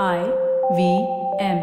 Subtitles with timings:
[0.00, 0.20] I
[0.76, 0.82] V
[1.38, 1.58] M.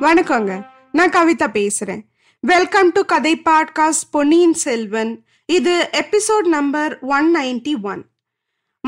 [0.00, 0.66] வணக்கங்க.
[0.92, 2.02] நான் கவிதா பேசுறேன்.
[2.40, 5.24] வெல்கம் டு கதை பாட்காஸ்ட் பொன்னியின் செல்வன்.
[5.46, 8.04] இது episode number one ninety one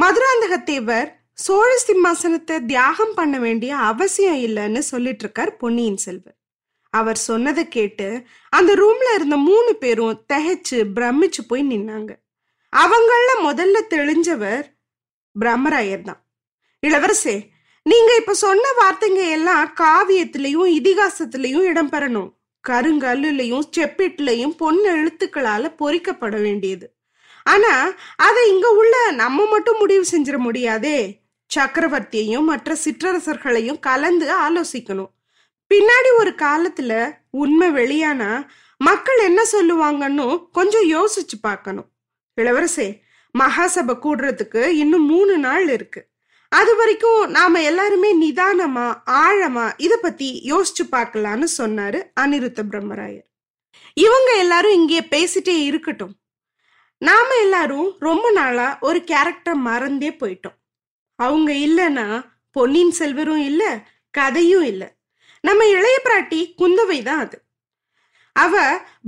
[0.00, 6.39] Madhuranthakathevar Chola சிம்மாசனத்தை தியாகம் பண்ண வேண்டிய அவசியம் இல்லைன்னு சொல்லிட்டு இருக்கார் பொன்னியின் செல்வர்
[6.90, 12.12] அவர் சொன்னதை கேட்டு அந்த ரூம்ல இருந்த மூணு பேரும் தகைச்சு பிரமிச்சு போய் நின்னாங்க.
[12.76, 14.64] அவங்கள முதல்ல தெளிஞ்சவர்
[15.40, 16.24] பிரம்மராயர் தான்.
[16.86, 17.48] இளவரசே
[17.82, 22.30] நீங்க இப்ப சொன்ன வார்த்தைங்க எல்லாம் காவியத்திலையும் இதிகாசத்திலையும் இடம்பெறணும்.
[22.68, 26.94] கருங்கல்லுலையும் செப்பிட்டுலையும் பொன் எழுத்துக்களால பொறிக்கப்பட வேண்டியது.
[27.44, 31.20] ஆனா அதை இங்க உள்ள நம்ம மட்டும் முடிவு செஞ்சிட முடியாதே.
[31.58, 35.10] சக்கரவர்த்தியையும் மற்ற சிற்றரசர்களையும் கலந்து ஆலோசிக்கணும்.
[35.74, 36.92] பின்னாடி ஒரு காலத்துல
[37.30, 41.88] உண்மை வெளியானா மக்கள் என்ன சொல்லுவாங்கன்னு கொஞ்சம் யோசிச்சு பார்க்கணும்.
[42.40, 42.88] இளவரசே
[43.38, 46.08] மகாசபை கூடுறதுக்கு இன்னும் மூணு நாள் இருக்கு.
[46.48, 53.26] அது வரைக்கும் நாம எல்லாருமே நிதானமா ஆழமா இத பத்தி யோசிச்சு பார்க்கலான்னு சொன்னாரு அனிருத்த பிரம்மராயர்.
[53.94, 56.14] இவங்க எல்லாரும் இங்கே பேசிட்டே இருக்கட்டும்.
[56.98, 60.58] நாம எல்லாரும் ரொம்ப நாளா ஒரு கேரக்டர் மறந்தே போயிட்டோம்.
[61.16, 62.06] அவங்க இல்லைன்னா
[62.50, 63.70] பொன்னியின் செல்வரும் இல்லை
[64.10, 64.88] கதையும் இல்லை.
[65.44, 67.36] நம்ம இளைய பிராட்டி குந்தவை தான் அது.
[68.36, 68.54] அவ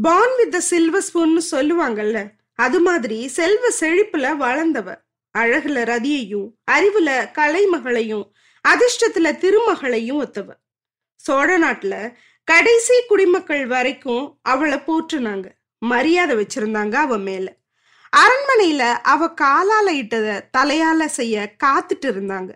[0.02, 2.18] பான் வித் த சில்வர் ஸ்பூன்னு சொல்லுவாங்கல்ல
[2.58, 4.88] அது மாதிரி செல்வ செழிப்புல வளர்ந்தவ.
[5.34, 8.24] அழகுல ரதியையும் அறிவுல கலைமகளையும்
[8.64, 10.48] அதிர்ஷ்டத்துல திருமகளையும் ஒத்தவ.
[11.16, 11.94] சோழ நாட்டுல
[12.48, 15.46] கடைசி குடிமக்கள் வரைக்கும் அவளை போற்றுனாங்க.
[15.82, 17.46] மரியாதை வச்சிருந்தாங்க அவ மேல.
[18.12, 22.50] அரண்மனையில அவ காலால இட்டத தலையால செய்ய காத்துட்டு இருந்தாங்க.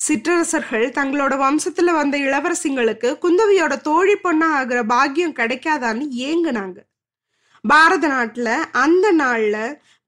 [0.00, 6.78] சிற்றரசர்கள் தங்களோட வம்சத்துல வந்த இளவரசிங்களுக்கு குந்தவியோட தோழி பொண்ணா ஆகிற பாக்கியம் கிடைக்காதான்னு ஏங்குனாங்க.
[7.64, 9.56] பாரத நாட்டுல அந்த நாள்ல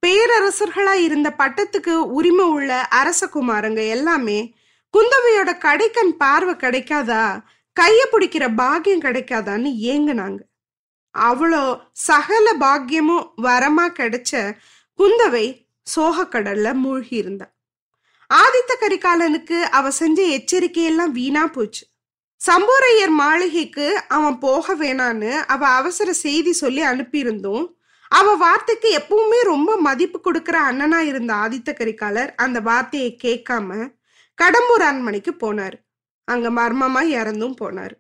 [0.07, 4.55] பேரரசர்களா இருந்த பட்டத்துக்கு உரிமை உள்ள அரசகுமாரங்க எல்லாமே
[4.95, 7.25] குந்தவையோட கடைக்கண் பார்வை கிடைக்காதா
[7.81, 10.41] கைய பிடிக்கிற பாக்கியம் கிடைக்காதான்னு ஏங்குனாங்க.
[11.19, 14.33] அவ்வளோ சகல பாக்கியமும் வரமா கிடைச்ச
[14.99, 15.47] குந்தவை
[15.97, 17.47] சோகக்கடல்ல மூழ்கி இருந்தா.
[18.31, 21.85] ஆதித்த கரிகாலனுக்கு அவ செஞ்ச எச்சரிக்கையெல்லாம் வீணா போச்சு.
[22.41, 27.65] சம்போரையர் மாளிகைக்கு அவன் போக வேணான்னு அவ அவசர செய்தி சொல்லி அனுப்பியிருந்தும்
[28.09, 33.89] அவ வார்த்தைக்கு எப்பவுமே ரொம்ப மதிப்பு கொடுக்கிற அண்ணனா இருந்த ஆதித்த கரிகாலர் அந்த வார்த்தையை கேட்காம
[34.39, 35.77] கடம்பூர் அரண்மனைக்கு போனார்.
[36.25, 37.95] அங்க மர்மமா இறந்தும் போனார்.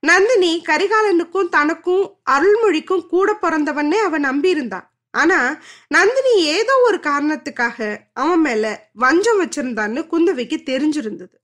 [0.00, 8.90] நந்தினி கரிகாலனுக்கும் தனக்கும் அருள்மொழிக்கும் கூட பிறந்தவன்னே அவ நம்பியிருந்தான் ஆனா நந்தினி ஏதோ ஒரு காரணத்துக்காக அவன் மேல
[8.92, 11.36] வஞ்சம் வச்சிருந்தான்னு குந்தவைக்கு தெரிஞ்சிருந்தது.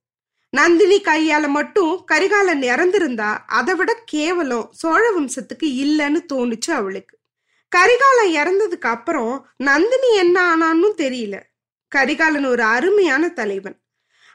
[0.49, 7.17] நந்தினி கையால மட்டும் கரிகாலன் இறந்திருந்தா அதை விட கேவலம் சோழ வம்சத்துக்கு இல்லைன்னு தோணுச்சு அவளுக்கு.
[7.69, 11.39] கரிகாலன் இறந்ததுக்கு அப்புறம் நந்தினி என்ன ஆனான்னு தெரியல.
[11.87, 13.77] கரிகாலன் ஒரு அருமையான தலைவன்.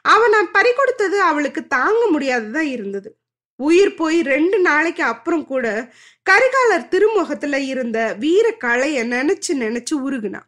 [0.01, 3.17] அவனை பறி கொடுத்தது அவளுக்கு தாங்க முடியாததா இருந்தது.
[3.55, 5.93] உயிர் போய் ரெண்டு நாளைக்கு அப்புறம் கூட
[6.29, 10.47] கரிகாலர் திருமுகத்துல இருந்த வீர கலைய நினைச்சு நினைச்சு உருகுனான்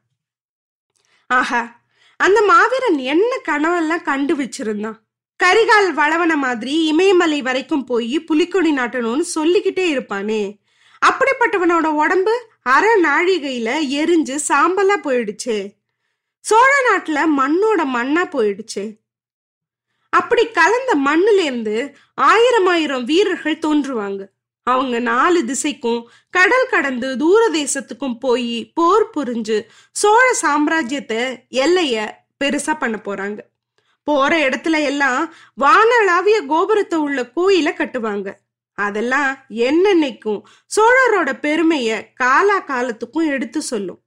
[1.28, 1.85] ஆஹா
[2.18, 4.97] அந்த மாவீரன் என்ன கனவெல்லாம் கண்டு வச்சிருந்தான்?
[5.44, 10.57] கரிகால் வளவன மாதிரி இமயமலை வரைக்கும் போய் புலிக்கொடி நாட்டணும்னு சொல்லிக்கிட்டே இருப்பானே.
[11.06, 13.69] அப்படிப்பட்டவனோட உடம்பு அரை நாழிகையில
[14.00, 15.74] எரிஞ்சு சாம்பலா போயிடுச்சே.
[16.39, 19.06] சோழ நாட்டுல மண்ணோட மண்ணா போயிடுச்சே.
[20.09, 24.25] அப்படி கலந்த மண்ணிலிருந்து ஆயிரம் ஆயிரம் வீரர்கள் தோன்றுவாங்க.
[24.63, 32.12] அவங்க நாலு திசைக்கும் கடல் கடந்து தூர தேசத்துக்கும் போய் போர் புரிஞ்சு சோழ சாம்ராஜ்யத்தை எல்லைய
[32.44, 33.38] பெருசா பண்ண போறாங்க.
[34.03, 38.34] போற இடத்துல எல்லாம் வானளாவிய கோபுரத்தை உள்ள கோயில கட்டுவாங்க.
[38.74, 40.41] அதெல்லாம் என்னென்னைக்கும்
[40.75, 44.01] சோழரோட பெருமைய காலா காலத்துக்கும் எடுத்து சொல்லும்.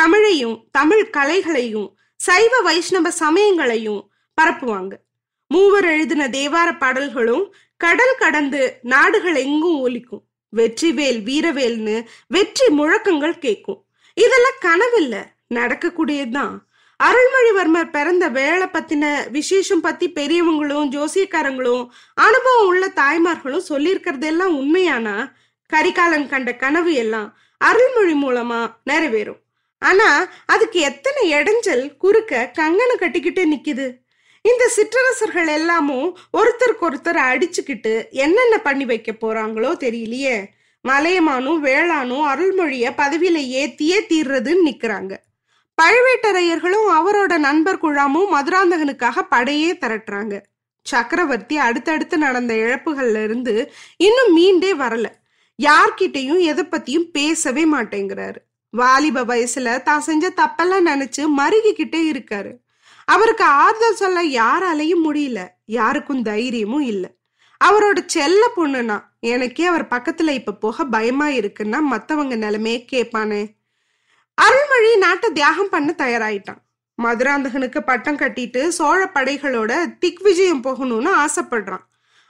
[0.00, 4.02] தமிழையும் தமிழ் கலைகளையும் சைவ வைஷ்ணவ சமயங்களையும்
[4.40, 4.92] பரப்புவாங்க.
[5.52, 7.44] மூவர் எழுதின தேவார பாடல்களும்
[7.76, 10.22] கடல் கடந்து நாடுகள் எங்கும் ஒலிக்கும்.
[10.56, 11.96] வெற்றிவேல் வீரவேல்னு
[12.26, 13.80] வெற்றி முழக்கங்கள் கேட்கும்.
[14.16, 15.14] இதெல்லாம் கனவில்ல
[15.54, 16.54] நடக்கக்கூடியதுதான்.
[17.00, 21.84] அருள்மொழிவர்மர் பிறந்த வேலை பத்தின விசேஷம் பத்தி பெரியவங்களும் ஜோசியக்காரங்களும்
[22.14, 25.16] அனுபவம் உள்ள தாய்மார்களும் சொல்லியிருக்கிறதெல்லாம் உண்மையானா?
[25.66, 27.28] கரிகாலன் கண்ட கனவு எல்லாம்
[27.60, 28.60] அருள்மொழி மூலமா
[28.90, 29.40] நிறைவேறும்.
[29.78, 30.08] ஆனா
[30.46, 33.88] அதுக்கு எத்தனை இடைஞ்சல் குறுக்க கங்கனை கட்டிக்கிட்டே நிக்குது?
[34.44, 40.36] இந்த சிற்றரசர்கள் எல்லாமும் ஒருத்தருக்கு ஒருத்தர் அடிச்சுக்கிட்டு என்னென்ன பண்ணி வைக்க போறாங்களோ தெரியலையே.
[40.88, 45.12] மலையமானும் வேளானும் அருள்மொழிய பதவியில ஏத்தியே தீர்றதுன்னு நிக்கிறாங்க.
[45.82, 50.34] பழுவேட்டரையர்களும் அவரோட நண்பர் குழாமும் மதுராந்தகனுக்காக படையே திரட்டுறாங்க.
[50.86, 53.54] சக்கரவர்த்தி அடுத்தடுத்து நடந்த இழப்புகள்ல இருந்து
[53.96, 55.06] இன்னும் மீண்டே வரல.
[55.58, 58.40] யார்கிட்டயும் எதை பத்தியும் பேசவே மாட்டேங்கிறாரு.
[58.70, 62.52] வாலிப வயசுல தான் செஞ்ச தப்பெல்லாம் நினைச்சு மருகிக்கிட்டே இருக்காரு.
[63.12, 65.40] அவருக்கு ஆறுதல் சொல்ல யாராலையும் முடியல.
[65.76, 67.10] யாருக்கும் தைரியமும் இல்லை.
[67.60, 73.42] அவரோட செல்ல பொண்ணுனா எனக்கே அவர் பக்கத்துல இப்ப போக பயமா இருக்குன்னா மத்தவங்க நிலைமையே கேட்பானே
[74.38, 76.60] அருள்மொழி நாட்டை தியாகம் பண்ண தயாராயிட்டான்.
[76.98, 81.84] மதுராந்தகனுக்கு பட்டம் கட்டிட்டு சோழ படைகளோட திக் விஜயம் போகணும்னு ஆசைப்படுறான்.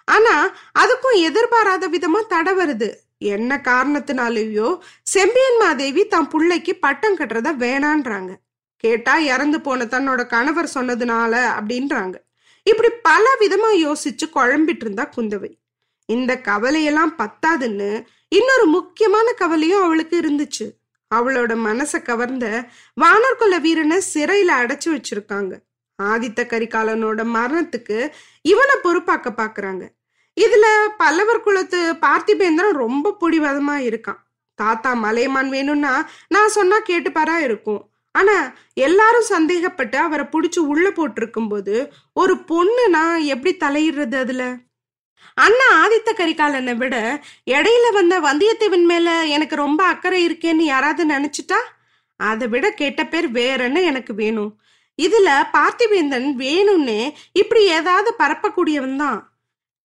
[0.09, 0.35] ஆனா
[0.79, 2.89] அதுக்கும் எதிர்பாராத விதமா தடை வருது.
[3.19, 4.69] என்ன காரணத்தினாலேயோ
[5.15, 8.33] செம்பியன் மாதேவி தன் பிள்ளைக்கு பட்டம் கட்டுறத வேணான்றாங்க.
[8.81, 12.15] கேட்டா இறந்து போன தன்னோட கணவர் சொன்னதுனால அப்படின்றாங்க.
[12.63, 15.51] இப்படி பல விதமா யோசிச்சு குழம்பிட்டு இருந்தா குந்தவை.
[16.07, 20.67] இந்த கவலையெல்லாம் பத்தாதுன்னு இன்னொரு முக்கியமான கவலையும் அவளுக்கு இருந்துச்சு.
[21.15, 22.65] அவளோட மனசை கவர்ந்த
[23.01, 25.53] வானர்குல வீரனை சிறையில அடைச்சு வச்சிருக்காங்க.
[26.03, 28.11] ஆதித்த கரிகாலனோட மரணத்துக்கு
[28.43, 29.89] இவனை பொறுப்பாக்க பாக்குறாங்க.
[30.41, 30.67] இதுல
[30.99, 34.21] பல்லவர் குலத்து பார்த்திபேந்திரன் ரொம்ப பிடிவாதமா இருக்கான்.
[34.55, 37.90] தாத்தா மலையமான் வேணும்னா நான் சொன்னா கேட்டுப்பாரா இருக்கும்.
[38.15, 44.57] ஆனா எல்லாரும் சந்தேகப்பட்டு அவரை புடிச்சு உள்ள போட்டிருக்கும் போது ஒரு பொண்ணு நான் எப்படி தலையிடுறது அதுல?
[45.35, 51.61] அண்ணா ஆதித்த கரிகாலனை விட இடையில வந்த வந்தியத்தேவன் மேல எனக்கு ரொம்ப அக்கறை இருக்கேன்னு யாராவது நினைச்சிட்டா?
[52.17, 54.59] அதை விட கெட்ட பேர் வேறன்னு எனக்கு வேணும்.
[54.99, 59.30] இதுல பார்த்திவேந்தன் வேணும்னே இப்படி ஏதாவது பரப்பக்கூடியவன் தான்.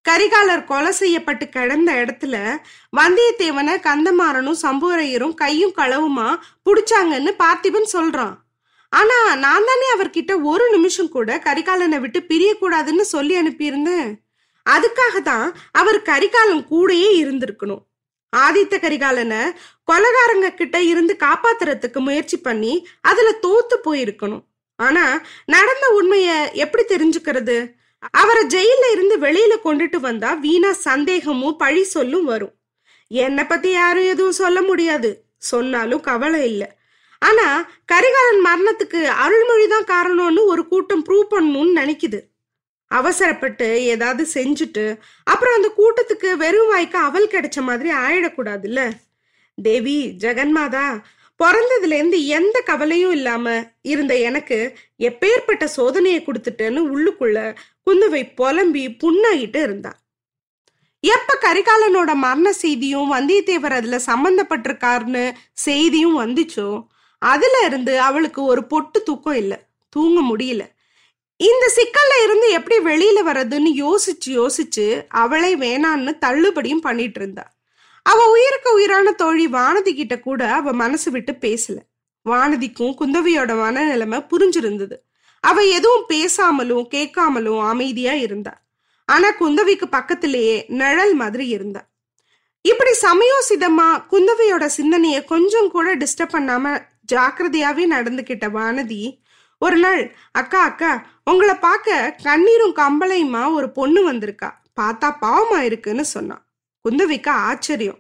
[0.06, 2.36] கரிகாலர் கொலை செய்யப்பட்டு கிடந்த இடத்துல
[3.00, 6.28] வந்தியத்தேவனை கந்தமாறனும் சம்புவரையரும் கையும் களவுமா
[6.66, 8.36] புடிச்சாங்கன்னு பார்த்திபன் சொல்றான்.
[8.90, 14.10] ஆனா நான் தானே அவர்கிட்ட ஒரு நிமிஷம் கூட கரிகாலனை விட்டு பிரியக்கூடாதுன்னு சொல்லி அனுப்பியிருந்தேன்.
[14.66, 17.84] அதுக்காக தான் அவர் கரிகாலன் கூடயே இருந்திருக்கணும்.
[18.34, 19.42] ஆதித்த கரிகாலனை
[19.92, 24.44] கொலகாரங்க கிட்ட இருந்து காப்பாத்துறதுக்கு முயற்சி பண்ணி அதுல தோத்து போயிருக்கணும்.
[24.80, 25.04] ஆனா
[25.46, 26.30] நடந்த உண்மைய
[26.64, 27.58] எப்படி தெரிஞ்சுக்கிறது?
[28.12, 32.54] அவரை ஜெயில இருந்து வெளியில கொண்டுட்டு வந்தா வீணா சந்தேகமும் பழி சொல்லும் வரும்.
[33.08, 35.24] என்னை பத்தி யாரும் எதுவும் சொல்ல முடியாது.
[35.38, 36.68] சொன்னாலும் கவலை இல்லை.
[37.20, 42.20] ஆனா கரிகாலன் மரணத்துக்கு அருள்மொழிதான் காரணம்னு ஒரு கூட்டம் ப்ரூவ் பண்ணணும்னு நினைக்குது.
[42.88, 48.92] அவசரப்பட்டு ஏதாவது செஞ்சுட்டு அப்புறம் அந்த கூட்டத்துக்கு வெறும் வாய்க்கு அவல் கிடைச்ச மாதிரி ஆயிடக்கூடாதுல்ல?
[49.64, 51.02] தேவி ஜெகன்மாதா
[51.44, 57.56] பிறந்ததுல இருந்து எந்த கவலையும் இல்லாம இருந்த எனக்கு எப்பேற்பட்ட சோதனையை கொடுத்துட்டேன்னு உள்ளுக்குள்ள
[57.86, 59.92] குந்தவை புலம்பி புண்ணாகிட்டு இருந்தா.
[61.00, 66.86] எப்ப கரிகாலனோட மரண செய்தியும் வந்தியத்தேவர் அதுல சம்பந்தப்பட்டிருக்காருன்னு செய்தியும் வந்துச்சோ
[67.20, 69.58] அதுல இருந்து அவளுக்கு ஒரு பொட்டு தூக்கம் இல்லை
[69.90, 70.64] தூங்க முடியல.
[71.40, 77.55] இந்த சிக்கல்ல இருந்து எப்படி வெளியில வர்றதுன்னு யோசிச்சு யோசிச்சு அவளை வேணான்னு தள்ளுபடியும் பண்ணிட்டு இருந்தா.
[78.06, 81.78] அவ உயிருக்கு உயிரான தோழி வானதி கிட்ட கூட அவ மனசு விட்டு பேசல.
[82.26, 84.96] வானதிக்கும் குந்தவியோட மனநிலைமை புரிஞ்சிருந்தது.
[85.40, 88.62] அவ எதுவும் பேசாமலும் கேட்காமலும் அமைதியா இருந்தா.
[89.06, 91.90] ஆனா குந்தவிக்கு பக்கத்திலேயே நிழல் மாதிரி இருந்தா.
[92.62, 99.24] இப்படி சமயோசிதமா குந்தவியோட சிந்தனைய கொஞ்சம் கூட டிஸ்டர்ப் பண்ணாம ஜாக்கிரதையாவே நடந்துகிட்ட வானதி
[99.58, 104.50] ஒரு நாள் அக்கா அக்கா உங்களை பார்க்க கண்ணீரும் கம்பளையுமா ஒரு பொண்ணு வந்திருக்கா?
[104.82, 106.45] பார்த்தா பாவமா இருக்குன்னு சொன்னான்
[106.90, 108.00] குந்தவிக்கு ஆச்சரியம்.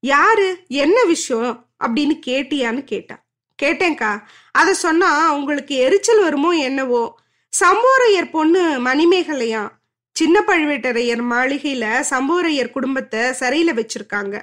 [0.00, 0.64] யாரு?
[0.68, 1.66] என்ன விஷயம்?
[1.84, 3.24] அப்படின்னு கேட்டியான்னு கேட்டா.
[3.62, 4.22] கேட்டேன்க்கா.
[4.52, 7.14] அதை சொன்னா உங்களுக்கு எரிச்சல் வருமோ என்னவோ?
[7.60, 9.68] சம்போரையர் பொண்ணு மணிமேகலையா?
[10.12, 14.40] சின்ன பழுவேட்டரையர் மாளிகையில சம்போரையர் குடும்பத்தை சரியில வச்சிருக்காங்க.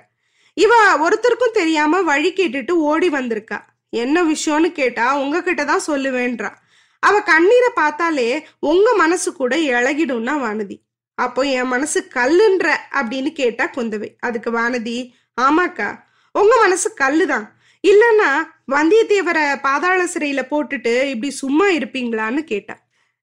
[0.53, 3.59] இவ ஒருத்தருக்கும் தெரியாம வழி கேட்டுட்டு ஓடி வந்திருக்கா.
[3.89, 6.53] என்ன விஷயம்னு கேட்டா உங்ககிட்ட தான் சொல்லுவேன்றா.
[6.99, 10.86] அவ கண்ணீரை பார்த்தாலே உங்க மனசு கூட இழகிடும்னா வானதி.
[11.17, 14.09] அப்போ என் மனசு கல்லுன்ற அப்படின்னு கேட்டா குந்தவை.
[14.19, 14.97] அதுக்கு வானதி
[15.41, 15.87] ஆமாக்கா
[16.31, 17.45] உங்க மனசு கல்லுதான்.
[17.83, 18.29] இல்லைன்னா
[18.71, 22.75] வந்தியத்தேவரை பாதாள சிறையில போட்டுட்டு இப்படி சும்மா இருப்பீங்களான்னு கேட்டா.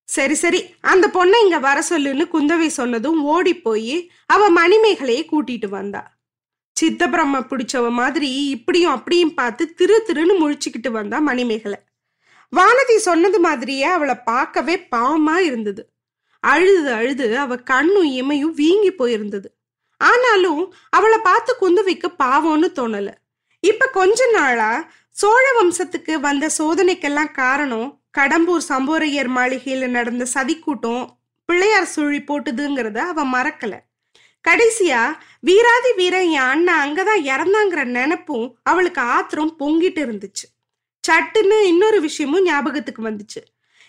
[0.08, 6.02] சரி சரி அந்த பொண்ணை இங்க வர சொல்லுன்னு குந்தவை சொன்னதும் ஓடி போய் அவ மணிமேகலையை கூட்டிட்டு வந்தா.
[6.76, 11.78] சித்தப்பிரம்ம பிடிச்சவ மாதிரி இப்படியும் அப்படியும் பார்த்து திரு திருன்னு முழிச்சுக்கிட்டு வந்தா மணிமேகலை.
[12.52, 15.93] வானதி சொன்னது மாதிரியே அவளை பார்க்கவே பாவமா இருந்தது.
[16.52, 19.48] அழுது அழுது அவ கண்ணும் இமையும் வீங்கி போயிருந்தது.
[20.00, 23.10] ஆனாலும் அவளை பார்த்து குந்தவைக்கு பாவம்னு தோணல.
[23.62, 24.70] இப்ப கொஞ்ச நாளா
[25.10, 31.04] சோழ வம்சத்துக்கு வந்த சோதனைக்கெல்லாம் காரணம் கடம்பூர் சம்போரையர் மாளிகையில நடந்த சதிக்கூட்டம்
[31.48, 33.74] பிள்ளையார் சுழி போட்டுதுங்கிறத அவ மறக்கல.
[34.44, 35.02] கடைசியா
[35.40, 40.46] வீராதி வீரன் என் அண்ணன் அங்கதான் இறந்தாங்கிற நினப்பும் அவளுக்கு ஆத்திரம் பொங்கிட்டு இருந்துச்சு.
[41.04, 43.40] சட்டுன்னு இன்னொரு விஷயமும் ஞாபகத்துக்கு வந்துச்சு.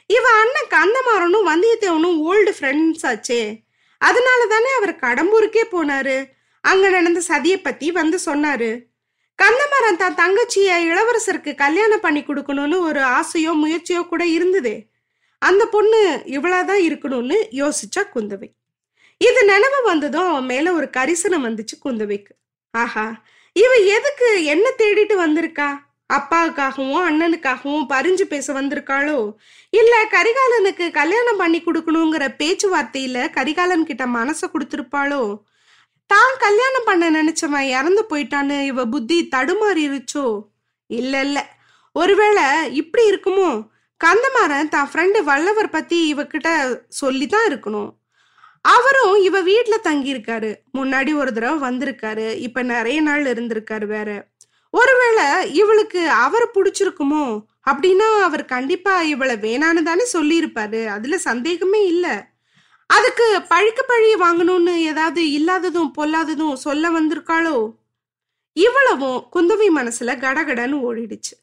[0.08, 3.64] இவ அண்ணன் கந்தமாறனும் வந்தியத்தேவனும் ஓல்டு ஃப்ரெண்ட்ஸ் ஆச்சே.
[3.98, 6.26] அதனால தானே அவர் கடம்பூருக்கே போனாரு.
[6.62, 8.84] அங்க நடந்த சதியை பத்தி வந்து சொன்னாரு.
[9.44, 14.88] கந்தமாறன் தான் தங்கச்சிய இளவரசருக்கு கல்யாணம் பண்ணி கொடுக்கணும்னு ஒரு ஆசையோ முயற்சியோ கூட இருந்ததே.
[15.40, 18.50] அந்த பொண்ணு இவ்வளவுதான் இருக்கணும்னு யோசிச்சா குந்தவை.
[19.18, 22.34] இது நினைவு வந்ததும் அவன் மேல ஒரு கரிசனம் வந்துச்சு குந்தவைக்கு.
[22.72, 25.85] ஆஹா இவ எதுக்கு என்ன தேடிட்டு வந்திருக்கா?
[26.14, 29.34] அப்பாவுக்காகவும் அண்ணனுக்காகவும் பறிஞ்சு பேச வந்திருக்காளோ?
[29.70, 35.40] இல்ல கரிகாலனுக்கு கல்யாணம் பண்ணி கொடுக்கணுங்கிற பேச்சுவார்த்தையில கரிகாலன் கிட்ட மனசை கொடுத்திருப்பாளோ?
[36.06, 40.42] தான் கல்யாணம் பண்ண நினைச்சவன் இறந்து போயிட்டான்னு இவ புத்தி தடுமாறிருச்சோ?
[40.88, 41.58] இல்ல இல்ல.
[41.92, 43.68] ஒருவேளை இப்படி இருக்குமோ?
[44.04, 47.96] கந்தமாறன் தான் ஃப்ரெண்டு வல்லவர் பத்தி இவகிட்ட சொல்லிதான் இருக்கணும்.
[48.62, 50.56] அவரும் இவ வீட்டுல தங்கியிருக்காரு.
[50.74, 52.36] முன்னாடி ஒரு தடவை வந்திருக்காரு.
[52.36, 54.28] இப்ப நிறைய நாள் இருந்திருக்காரு வேற.
[54.78, 57.26] ஒருவேளை இவளுக்கு அவரை பிடிச்சிருக்குமோ?
[57.72, 60.82] அப்படின்னா அவர் கண்டிப்பா இவளை வேணான்னு தானே சொல்லியிருப்பாரு.
[60.88, 62.16] அதுல சந்தேகமே இல்லை.
[62.90, 67.56] அதுக்கு பழிக்கு பழி வாங்கணும்னு ஏதாவது இல்லாததும் பொல்லாததும் சொல்ல வந்திருக்காளோ?
[68.56, 71.34] இவ்வளவும் குந்தவி மனசுல கடகடன்னு ஓடிடுச்சு.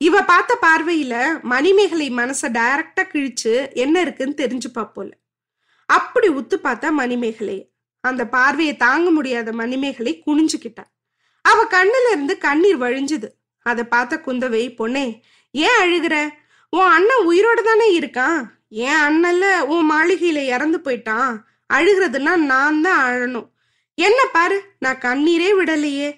[0.00, 5.10] இவ பார்த்த பார்வையில மணிமேகலை மனச டைரக்டா கிழிச்சு என்ன இருக்குன்னு தெரிஞ்சுப்பா போல.
[5.88, 7.58] அப்படி உத்து பார்த்தா மணிமேகலை
[8.04, 10.90] அந்த பார்வையை தாங்க முடியாத மணிமேகலை குனிஞ்சுக்கிட்டான்
[11.42, 13.28] அவ கண்ணுல இருந்து கண்ணீர் வழிஞ்சுது.
[13.66, 15.20] அதை பார்த்த குந்தவை பொண்ணே
[15.50, 16.28] ஏன் அழுகிற?
[16.70, 18.44] உன் அண்ணன் உயிரோட தானே இருக்கான்.
[18.68, 21.36] என் அண்ணன்ல உன் மாளிகையில இறந்து போயிட்டான்.
[21.74, 23.48] அழுகிறதுன்னா நான் தான் அழணும்.
[23.94, 26.08] என்ன பாரு நான் கண்ணீரே விடலையே.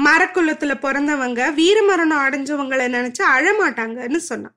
[0.00, 4.56] மரக்குளத்துல பிறந்தவங்க வீரமரணம் அடைஞ்சவங்களை நினைச்சு அழமாட்டாங்கன்னு சொன்னான்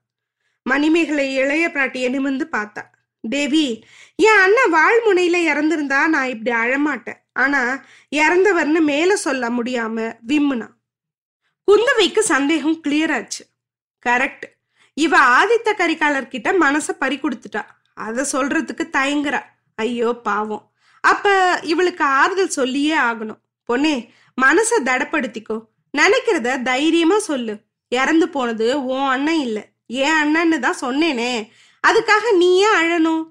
[0.65, 2.83] மணிமேகலை இளைய பிராட்டியை நிமிந்து பார்த்தா.
[3.29, 3.83] தேவி
[4.15, 7.19] என் அண்ணன் வாழ்முனையில இறந்திருந்தா நான் இப்படி அழமாட்டேன்.
[7.37, 7.61] ஆனா
[8.15, 10.67] இறந்தவர்னு மேல சொல்ல முடியாம விம்முனா.
[11.67, 13.45] குந்தவைக்கு சந்தேகம் கிளியர் ஆச்சு.
[14.05, 14.45] கரெக்ட்
[14.93, 17.63] இவ ஆதித்த கரிகாலர் கிட்ட மனச பறி கொடுத்துட்டா.
[17.93, 19.41] அத சொல்றதுக்கு தயங்குறா.
[19.75, 20.71] ஐயோ பாவம்.
[21.01, 21.25] அப்ப
[21.63, 23.41] இவளுக்கு ஆறுதல் சொல்லியே ஆகணும்.
[23.73, 24.09] பொண்ணே
[24.41, 25.57] மனச தடப்படுத்திக்கோ.
[25.97, 27.57] நினைக்கிறத தைரியமா சொல்லு.
[27.89, 29.59] இறந்து போனது உன் அண்ணன் இல்ல.
[29.87, 31.49] ஏன் அண்ணன்னு தான் சொன்னேனே.
[31.87, 33.23] அதுக்காக நீ ஏன் அழணும்.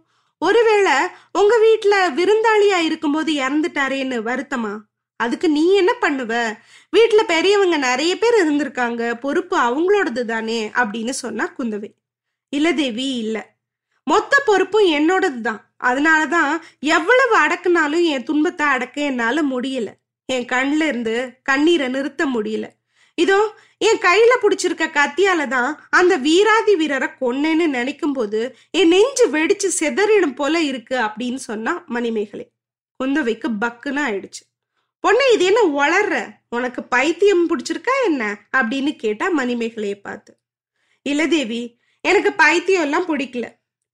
[0.43, 0.93] ஒருவேளை
[1.33, 4.73] உங்க வீட்டுல விருந்தாளியா இருக்கும்போது இறந்துட்டாரேன்னு வருத்தமா?
[5.21, 6.33] அதுக்கு நீ என்ன பண்ணுவ?
[6.97, 10.71] வீட்டுல பெரியவங்க நிறைய பேர் இருந்திருக்காங்க பொறுப்பு அவங்களோடது தானே?
[10.75, 11.91] அப்படின்னு சொன்னா குந்தவை.
[12.53, 13.37] இல்ல தேவி இல்ல.
[14.07, 15.75] மொத்த பொறுப்பும் என்னோடது தான்.
[15.85, 19.89] அதனாலதான் எவ்வளவு அடக்குனாலும் என் துன்பத்தை அடக்க என்னால முடியல.
[20.29, 22.67] என் கண்ல இருந்து கண்ணீரை நிறுத்த முடியல.
[23.19, 23.39] இதோ
[23.81, 30.35] என் கையில பிடிச்சிருக்க கத்தியால தான் அந்த வீராதி வீரரை கொன்னேன்னு நினைக்கும் போது என் நெஞ்சு வெடிச்சு செதறிடும்
[30.35, 32.53] போல இருக்கு அப்படின்னு சொன்னா மணிமேகலை.
[33.05, 34.43] குந்தவைக்கு பக்குன்னு ஆயிடுச்சு.
[35.01, 36.35] பொண்ணு இது என்ன வளர்ற?
[36.49, 38.39] உனக்கு பைத்தியம் பிடிச்சிருக்கா என்ன?
[38.57, 40.39] அப்படின்னு கேட்டா மணிமேகலையை பார்த்து.
[41.03, 43.49] இல்ல தேவி எனக்கு பைத்தியம் எல்லாம் பிடிக்கல.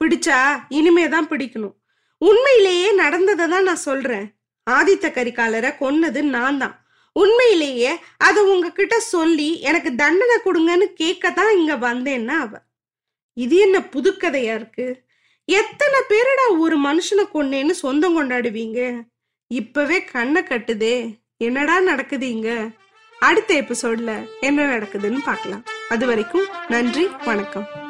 [0.04, 1.74] பிடிச்சா இனிமே தான் பிடிக்கணும்.
[2.18, 4.36] உண்மையிலேயே நடந்ததை தான் நான் சொல்றேன்.
[4.70, 6.81] ஆதித்த கரிகாலரை கொன்னது நான் தான்.
[7.12, 12.58] உண்மையிலேயே அதை உங்ககிட்ட சொல்லி எனக்கு தண்டனை கொடுங்கன்னு கேட்க தான் இங்க வந்தேன்னா அவ.
[13.34, 15.02] இது என்ன புதுக்கதையா இருக்கு?
[15.44, 19.02] எத்தனை பேரடா ஒரு மனுஷனை கொன்னேன்னு சொந்தம் கொண்டாடுவீங்க?
[19.46, 21.20] இப்பவே கண்ணை கட்டுதே.
[21.36, 22.68] என்னடா நடக்குது இங்க?
[23.20, 25.64] அடுத்த எபிசோட்ல என்ன நடக்குதுன்னு பார்க்கலாம்.
[25.88, 27.81] அது வரைக்கும் நன்றி வணக்கம்.